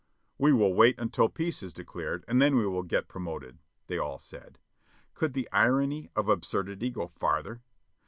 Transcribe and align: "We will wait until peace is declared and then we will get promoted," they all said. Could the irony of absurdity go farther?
"We 0.39 0.51
will 0.51 0.73
wait 0.73 0.97
until 0.99 1.29
peace 1.29 1.61
is 1.61 1.73
declared 1.73 2.25
and 2.27 2.41
then 2.41 2.55
we 2.55 2.65
will 2.65 2.81
get 2.81 3.07
promoted," 3.07 3.59
they 3.85 3.99
all 3.99 4.17
said. 4.17 4.57
Could 5.13 5.33
the 5.33 5.47
irony 5.53 6.09
of 6.15 6.27
absurdity 6.27 6.89
go 6.89 7.09
farther? 7.19 7.61